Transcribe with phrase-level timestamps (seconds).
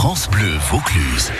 [0.00, 1.32] France Bleu Vaucluse.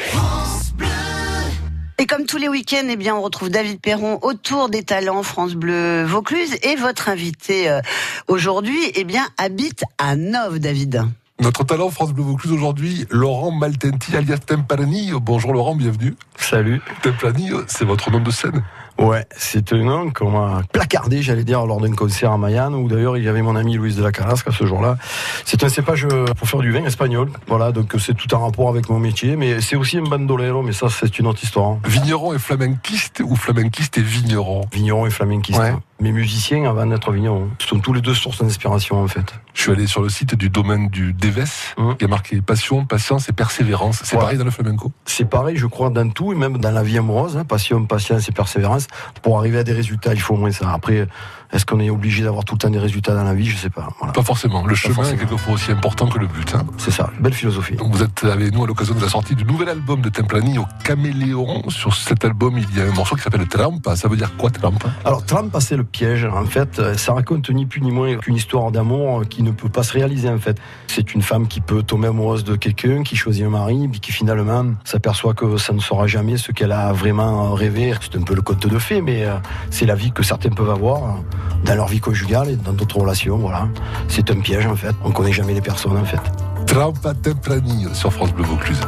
[1.98, 5.54] Et comme tous les week-ends, eh bien, on retrouve David Perron autour des talents France
[5.54, 6.56] Bleu Vaucluse.
[6.64, 7.80] Et votre invité euh,
[8.26, 11.04] aujourd'hui, eh bien, habite à Nove, David.
[11.40, 15.20] Notre talent France Bleu Vaucluse aujourd'hui, Laurent Maltenti alias Tempranillo.
[15.20, 16.16] Bonjour Laurent, bienvenue.
[16.36, 16.80] Salut.
[17.02, 18.64] Tempranillo, c'est votre nom de scène
[18.98, 22.88] Ouais, c'est un nom qu'on m'a placardé, j'allais dire, lors d'un concert à Mayenne, où
[22.88, 24.96] d'ailleurs il y avait mon ami Louis de la à ce jour-là.
[25.44, 27.30] C'est un cépage euh, pour faire du vin espagnol.
[27.46, 30.72] Voilà, donc c'est tout un rapport avec mon métier, mais c'est aussi un bandolero, mais
[30.72, 31.68] ça c'est une autre histoire.
[31.70, 31.78] hein.
[31.86, 34.62] Vigneron et flamenquiste ou flamenquiste et vigneron?
[34.72, 35.58] Vigneron et flamenquiste.
[35.60, 35.74] Ouais.
[36.00, 39.34] Mes musiciens, avant d'être vignerons, sont tous les deux sources d'inspiration en fait.
[39.52, 41.96] Je suis allé sur le site du domaine du Deves, Hum.
[42.00, 44.02] y a marqué passion, patience et persévérance.
[44.04, 44.20] C'est Ouais.
[44.22, 46.98] pareil dans le flamenco C'est pareil, je crois, dans tout, et même dans la vie
[46.98, 48.86] amoureuse, hein, passion, patience et persévérance.
[49.22, 50.70] Pour arriver à des résultats, il faut au moins ça.
[50.72, 51.08] Après,
[51.52, 53.46] est-ce qu'on est obligé d'avoir tout le temps des résultats dans la vie?
[53.46, 53.88] Je sais pas.
[53.98, 54.12] Voilà.
[54.12, 54.66] Pas forcément.
[54.66, 55.16] Le chemin forcément.
[55.16, 56.54] est quelquefois aussi important que le but.
[56.54, 56.64] hein.
[56.76, 57.76] C'est ça, belle philosophie.
[57.76, 60.58] Donc vous êtes avec nous à l'occasion de la sortie du nouvel album de Templani
[60.58, 61.68] au Caméléon.
[61.70, 63.96] Sur cet album, il y a un morceau qui s'appelle Trampa.
[63.96, 64.88] Ça veut dire quoi Trampa?
[65.04, 66.24] Alors, Trampa, c'est le piège.
[66.24, 69.82] En fait, ça raconte ni plus ni moins qu'une histoire d'amour qui ne peut pas
[69.82, 70.58] se réaliser, en fait.
[70.86, 74.12] C'est une femme qui peut tomber amoureuse de quelqu'un, qui choisit un mari, puis qui
[74.12, 77.94] finalement s'aperçoit que ça ne sera jamais ce qu'elle a vraiment rêvé.
[78.00, 79.36] C'est un peu le conte de fées, mais euh,
[79.70, 81.18] c'est la vie que certains peuvent avoir
[81.64, 83.68] dans leur vie conjugale et dans d'autres relations, voilà.
[84.08, 84.94] C'est un piège, en fait.
[85.04, 86.20] On connaît jamais les personnes, en fait.
[86.66, 88.80] Trampa Templani sur France Bleu Vaucluse.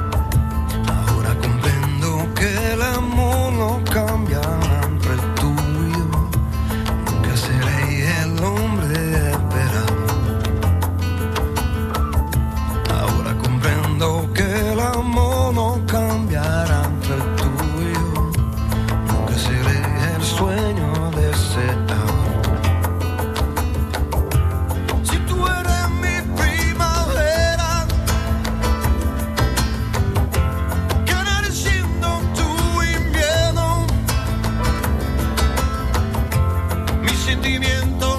[37.31, 38.10] sentimiento.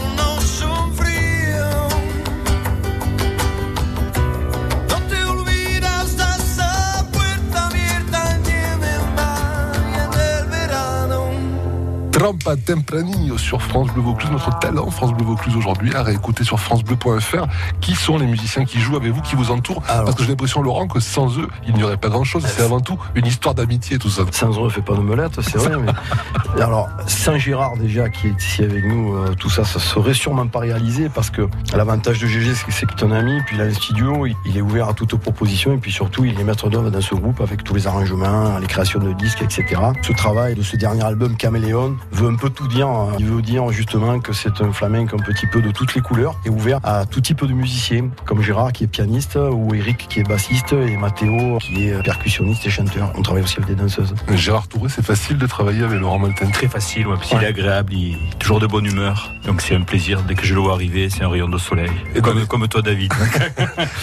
[12.22, 16.60] Trampa Tempranillo sur France Bleu Vaucluse, notre talent France Bleu Vaucluse aujourd'hui, à réécouter sur
[16.60, 17.48] francebleu.fr.
[17.80, 20.04] Qui sont les musiciens qui jouent avec vous, qui vous entourent Alors.
[20.04, 22.46] Parce que j'ai l'impression, Laurent, que sans eux, il n'y aurait pas grand-chose.
[22.46, 24.22] C'est avant tout une histoire d'amitié, tout ça.
[24.30, 25.72] Sans eux, on fait pas de molette, c'est vrai.
[25.84, 26.62] Mais...
[26.62, 30.60] Alors, Saint-Gérard, déjà, qui est ici avec nous, euh, tout ça, ça serait sûrement pas
[30.60, 34.28] réalisé parce que l'avantage de GG, c'est que ton ami, puis il a un studio,
[34.28, 37.02] il- il est ouvert à toute proposition, et puis surtout, il est maître d'œuvre dans
[37.02, 39.82] ce groupe avec tous les arrangements, les créations de disques, etc.
[40.04, 42.88] Ce travail de ce dernier album, Caméléon, veut un peu tout dire.
[42.88, 43.10] hein.
[43.20, 46.36] Il veut dire justement que c'est un flamenco un petit peu de toutes les couleurs
[46.46, 50.20] et ouvert à tout type de musiciens, comme Gérard qui est pianiste, ou Eric qui
[50.20, 53.12] est bassiste, et Mathéo qui est percussionniste et chanteur.
[53.16, 54.14] On travaille aussi avec des danseuses.
[54.36, 56.52] Gérard Touré, c'est facile de travailler avec Laurent Malten.
[56.52, 57.44] Très facile, ouais, parce qu'il Ouais.
[57.46, 59.32] est agréable, il est toujours de bonne humeur.
[59.46, 60.22] Donc c'est un plaisir.
[60.24, 61.90] Dès que je le vois arriver, c'est un rayon de soleil.
[62.16, 63.14] Et comme, dans les- comme toi, David.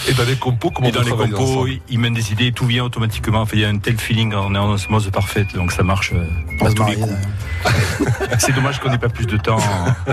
[0.09, 2.67] Et dans les compos, comment Et dans les compos, il- il mène des idées, tout
[2.67, 3.41] vient automatiquement.
[3.43, 6.13] Enfin, il y a un tel feeling, on est en osmose parfaite, donc ça marche
[6.15, 6.25] euh,
[6.61, 7.13] On à tous les coups.
[8.39, 9.59] C'est dommage qu'on n'ait pas plus de temps
[10.09, 10.13] euh,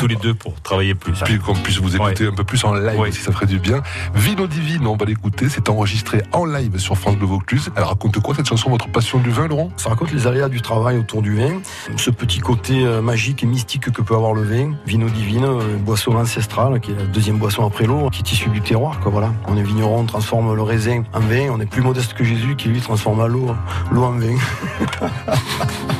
[0.00, 1.12] tous les deux pour travailler plus.
[1.24, 3.12] Puis qu'on puisse vous écouter un peu plus en live Ouais.
[3.12, 3.82] si ça ferait du bien.
[4.14, 7.70] Vino Divine, on va l'écouter, c'est enregistré en live sur France Bleu Vaucluse.
[7.76, 9.70] Alors raconte quoi cette chanson, votre passion du vin, Laurent?
[9.76, 11.60] Ça raconte les aléas du travail autour du vin,
[11.96, 14.72] ce petit côté euh, magique et mystique que peut avoir le vin.
[14.86, 18.48] Vino divine, euh, boisson ancestrale, qui est la deuxième boisson après l'eau, qui est issue
[18.48, 19.00] du terroir.
[19.00, 19.32] Quoi, voilà.
[19.46, 21.48] On est vigneron, on transforme le raisin en vin.
[21.50, 23.54] On est plus modeste que Jésus qui lui transforma l'eau
[23.90, 24.36] l'eau en vin.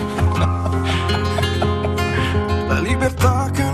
[3.20, 3.67] La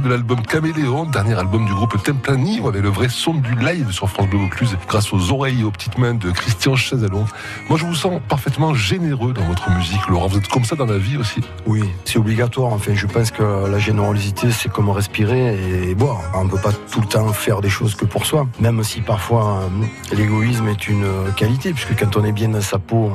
[0.00, 4.08] de l'album Caméléon, dernier album du groupe Templani, avec le vrai son du live sur
[4.08, 7.24] France Bleu Vaucluse, grâce aux oreilles et aux petites mains de Christian Chazalon.
[7.68, 10.28] Moi, je vous sens parfaitement généreux dans votre musique, Laurent.
[10.28, 12.72] Vous êtes comme ça dans la vie aussi Oui, c'est obligatoire.
[12.72, 16.20] Enfin, je pense que la générosité, c'est comme respirer et boire.
[16.34, 19.00] On ne peut pas tout le temps faire des choses que pour soi, même si
[19.00, 21.06] parfois euh, l'égoïsme est une
[21.36, 23.12] qualité, puisque quand on est bien dans sa peau,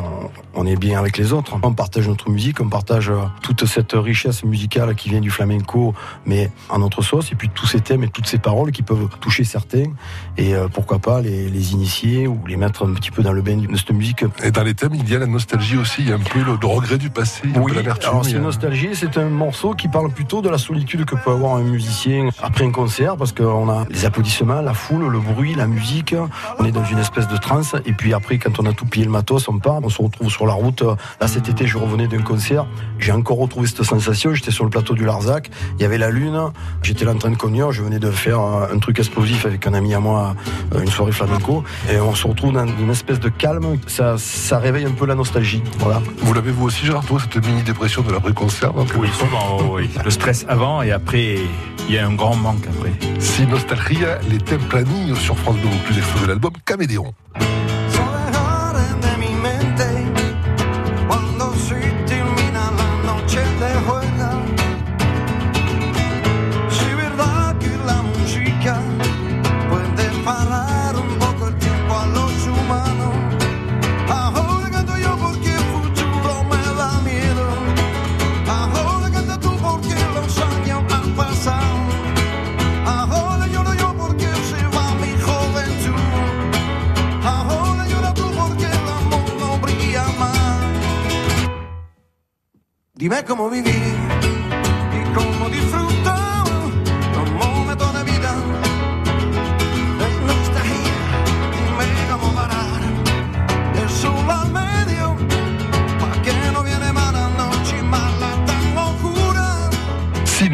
[0.56, 1.58] on, est bien avec les autres.
[1.64, 5.94] On partage notre musique, on partage euh, toute cette richesse musicale qui vient du flamenco,
[6.26, 9.08] mais en notre sauce, et puis tous ces thèmes et toutes ces paroles qui peuvent
[9.22, 9.86] toucher certains,
[10.38, 13.42] et euh, pourquoi pas les, les initier ou les mettre un petit peu dans le
[13.42, 14.24] bain de cette musique.
[14.44, 16.40] Et dans les thèmes, il y a la nostalgie aussi, il y a un peu
[16.40, 18.10] le, le regret du passé, peu l'amertume.
[18.10, 21.32] alors c'est a- nostalgie, c'est un morceau qui parle plutôt de la solitude que peut
[21.32, 25.56] avoir un musicien après un concert, parce qu'on a les applaudissements, la foule, le bruit,
[25.56, 26.16] la musique,
[26.60, 29.06] on est dans une espèce de transe, et puis après, quand on a tout pillé
[29.06, 30.84] le matos, on part, on se retrouve sur la route.
[31.22, 32.66] Là, cet été, je revenais d'un concert,
[33.00, 36.10] j'ai encore retrouvé cette sensation, j'étais sur le plateau du Larzac, il y avait la
[36.10, 36.40] lune,
[36.82, 39.74] j'étais là en train de conduire, je venais de faire un truc explosif avec un
[39.74, 40.36] ami à moi,
[40.74, 44.60] euh, une soirée flamenco, et on se retrouve dans une espèce de calme, ça, ça
[44.60, 46.02] réveille un peu la nostalgie, voilà.
[46.20, 49.90] Vous l'avez vous aussi, Gérard, toi, cette mini-dépression de l'après-concert Oui, souvent, oui.
[50.04, 51.38] Le stress avant et après,
[51.88, 52.94] il y a un grand manque après.
[53.20, 57.14] Si Nostalgia, les Templani sur France Bleu, plus extrait de l'album Caméléon.
[92.98, 95.50] Dime cómo vivir y cómo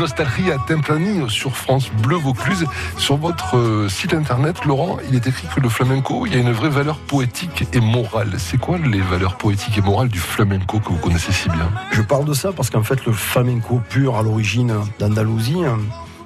[0.01, 2.65] Nostalgia Templani sur France Bleu Vaucluse.
[2.97, 6.39] Sur votre euh, site internet, Laurent, il est écrit que le flamenco, il y a
[6.39, 8.33] une vraie valeur poétique et morale.
[8.39, 11.69] C'est quoi les valeurs poétiques et morales du flamenco que vous connaissez si bien?
[11.91, 15.75] Je parle de ça parce qu'en fait, le flamenco pur à l'origine d'Andalousie euh,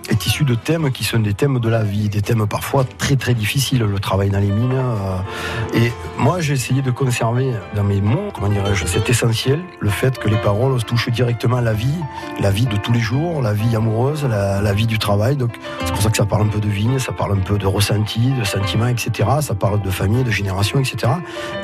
[0.10, 3.16] est issu de thèmes qui sont des thèmes de la vie, des thèmes parfois très
[3.16, 4.72] très difficiles, le travail dans les mines.
[4.74, 9.90] euh, et moi, j'ai essayé de conserver dans mes mots, comment dirais-je, cet essentiel, le
[9.90, 12.00] fait que les paroles touchent directement la vie,
[12.40, 15.36] la vie de tous les jours, la vie amoureuse, la, vie du travail.
[15.36, 15.52] Donc,
[15.84, 17.66] c'est pour ça que ça parle un peu de vigne, ça parle un peu de
[17.66, 19.30] ressenti, de sentiments, etc.
[19.42, 21.14] Ça parle de famille, de génération, etc.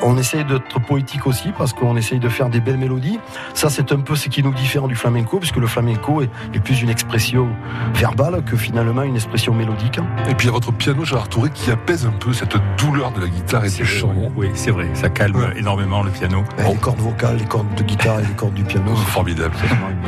[0.01, 3.19] On essaye d'être poétique aussi parce qu'on essaye de faire des belles mélodies.
[3.53, 6.81] Ça, c'est un peu ce qui nous diffère du flamenco, puisque le flamenco est plus
[6.81, 7.49] une expression
[7.93, 9.99] verbale que finalement une expression mélodique.
[10.29, 13.11] Et puis il y a votre piano, Gérard Touré, qui apaise un peu cette douleur
[13.11, 14.13] de la guitare et C'est du vrai, chant.
[14.37, 14.89] Oui, c'est vrai.
[14.93, 15.57] Ça calme Ouais.
[15.57, 16.43] énormément le piano.
[16.57, 18.95] Les cordes vocales, les cordes de guitare et les cordes du piano.
[18.95, 19.55] Formidable.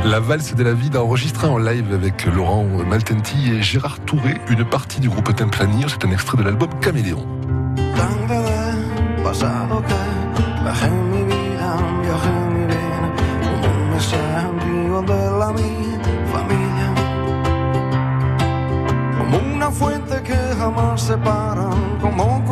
[0.06, 4.64] La valse de la vie enregistrée en live avec Laurent Maltenti et Gérard Touré, une
[4.64, 5.90] partie du groupe Templanir.
[5.90, 7.26] C'est un extrait de l'album Caméléon.
[20.74, 21.70] Que jamás se para,
[22.02, 22.46] como un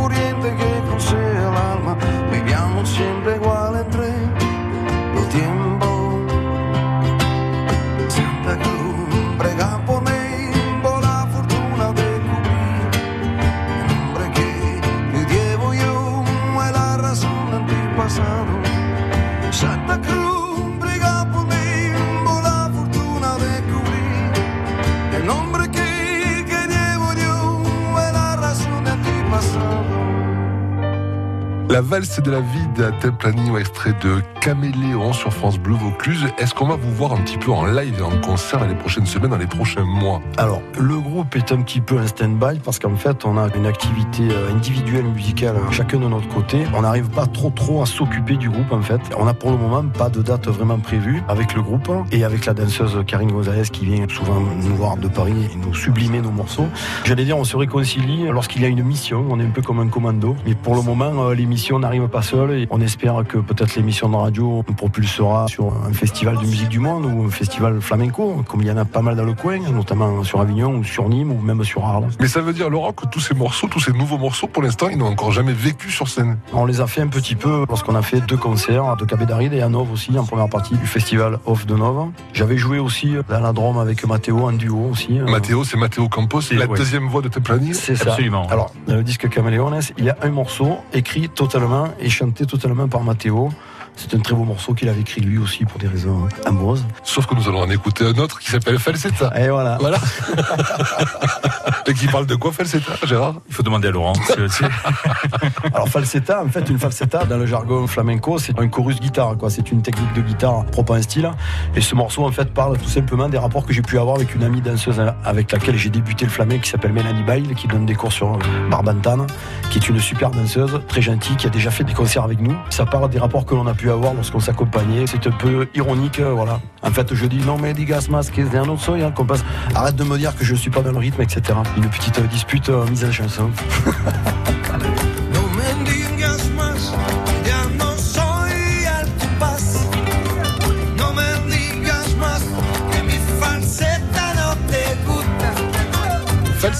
[31.71, 36.25] La valse de la vie d'un Templani, extrait de Caméléon sur France Bleu Vaucluse.
[36.37, 39.05] Est-ce qu'on va vous voir un petit peu en live et en concert les prochaines
[39.05, 40.21] semaines, dans les prochains mois?
[40.35, 43.65] Alors, le groupe est un petit peu un stand-by parce qu'en fait, on a une
[43.65, 46.65] activité euh, individuelle musicale euh, chacun de notre côté.
[46.75, 48.99] On n'arrive pas trop trop à s'occuper du groupe en fait.
[49.17, 52.47] On a pour le moment pas de date vraiment prévue avec le groupe et avec
[52.47, 56.31] la danseuse Karine Gonzalez qui vient souvent nous voir de Paris et nous sublimer nos
[56.31, 56.67] morceaux.
[57.05, 59.25] J'allais dire, on se réconcilie lorsqu'il y a une mission.
[59.29, 60.35] On est un peu comme un commando.
[60.45, 64.09] Mais pour le moment, euh, l'émission n'arrive pas seule et on espère que peut-être l'émission
[64.09, 68.43] de radio nous propulsera sur un festival de musique du monde ou un festival flamenco,
[68.47, 71.07] comme il y en a pas mal dans le coin, notamment sur Avignon ou sur
[71.07, 72.09] Nîmes ou même sur Arles.
[72.19, 74.89] Mais ça veut dire, Laurent, que tous ces morceaux, tous ces nouveaux morceaux, pour l'instant,
[74.89, 76.37] ils n'ont encore jamais vécu sur scène.
[76.53, 79.61] On les a fait un petit peu lorsqu'on a fait deux concerts de Cabédaride et
[79.61, 82.07] à Nov aussi en première partie du festival Off de Nov.
[82.33, 85.11] J'avais joué aussi dans la Drôme avec Mathéo en duo aussi.
[85.11, 86.77] Mathéo, c'est Mathéo Campos, la ouais.
[86.77, 87.75] deuxième voix de Templani.
[87.75, 88.11] C'est ça.
[88.11, 88.47] Absolument.
[88.49, 91.50] Alors, dans le disque Caméléones, il y a un morceau écrit totalement
[91.99, 93.49] et chanté totalement par Mathéo.
[93.95, 96.85] C'est un très beau morceau qu'il avait écrit lui aussi pour des raisons amoureuses.
[97.03, 99.31] Sauf que nous allons en écouter un autre qui s'appelle Falsetta.
[99.39, 99.77] Et voilà.
[99.79, 99.97] Voilà.
[101.87, 103.35] Et qui parle de quoi Falsetta, Gérard?
[103.49, 104.13] Il faut demander à Laurent.
[105.73, 109.49] Alors falsetta, en fait, une falsetta dans le jargon flamenco, c'est un chorus guitare, quoi.
[109.49, 111.29] C'est une technique de guitare propre à un style.
[111.75, 114.35] Et ce morceau, en fait, parle tout simplement des rapports que j'ai pu avoir avec
[114.35, 117.85] une amie danseuse avec laquelle j'ai débuté le flamenco, qui s'appelle Mélanie Bail, qui donne
[117.85, 118.37] des cours sur
[118.69, 119.27] Barbantane,
[119.69, 122.55] qui est une super danseuse, très gentille, qui a déjà fait des concerts avec nous.
[122.69, 125.05] Ça parle des rapports que l'on a pu avoir lorsqu'on s'accompagnait.
[125.07, 126.59] C'est un peu ironique, euh, voilà.
[126.81, 129.25] En fait, je dis non, mais digas más que de un autre soy, hein, qu'on
[129.25, 129.43] passe.
[129.75, 131.41] Arrête de me dire que je suis pas dans le rythme, etc.
[131.77, 133.49] Une petite euh, dispute euh, mise en chanson.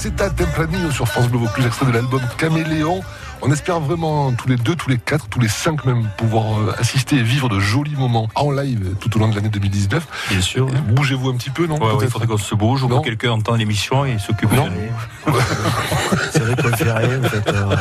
[0.02, 3.02] Falsetta Tempranillo sur France Bleu Vaucluse, extrait de l'album Caméléon.
[3.40, 6.74] On espère vraiment tous les deux, tous les quatre, tous les cinq même pouvoir euh,
[6.76, 10.26] assister et vivre de jolis moments en live tout au long de l'année 2019.
[10.30, 10.68] Bien sûr.
[10.70, 11.76] Et Bougez-vous un petit peu, non?
[11.78, 13.00] Ouais, il faudrait qu'on se bouge ou Non.
[13.00, 14.66] que quelqu'un entende l'émission et s'occupe Non.
[14.66, 15.32] de
[16.32, 17.48] C'est vrai qu'on fait fait.
[17.48, 17.76] euh.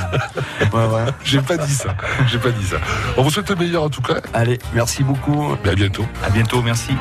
[0.74, 1.12] Ouais, ouais.
[1.24, 1.96] J'ai pas dit ça.
[2.28, 2.78] J'ai pas dit ça.
[3.18, 4.18] On vous souhaite le meilleur en tout cas.
[4.36, 5.56] Allez, merci beaucoup.
[5.66, 6.06] Et à bientôt.
[6.24, 6.92] À bientôt, merci.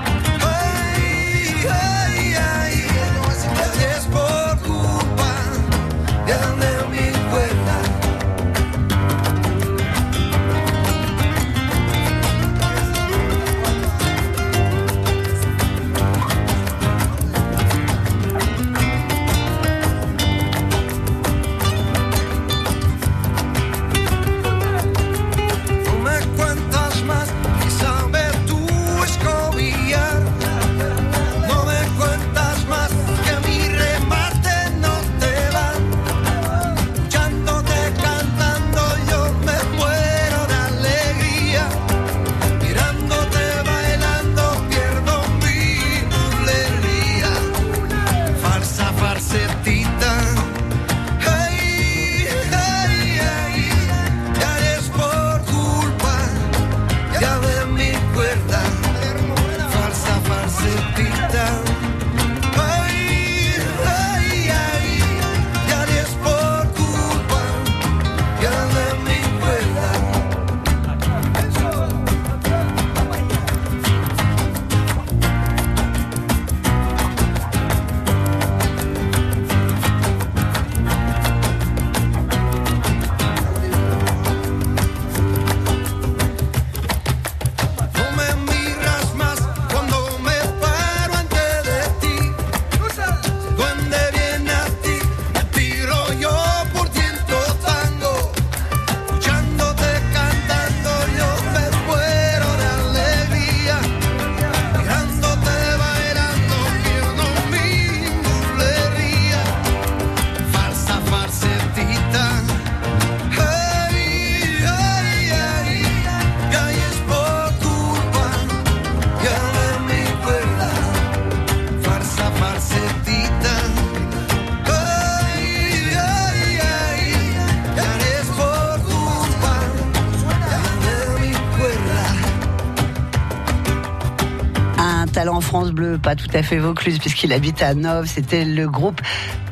[135.10, 138.06] Talent France Bleu, pas tout à fait Vaucluse, puisqu'il habite à Nov.
[138.06, 139.00] C'était le groupe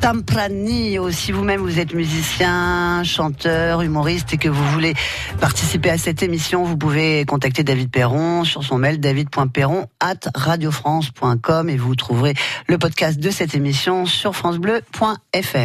[0.01, 1.11] Tempranillo.
[1.11, 4.93] Si vous-même vous êtes musicien, chanteur, humoriste et que vous voulez
[5.39, 11.69] participer à cette émission, vous pouvez contacter David Perron sur son mail david.perron at radiofrance.com
[11.69, 12.33] et vous trouverez
[12.67, 15.57] le podcast de cette émission sur francebleu.fr.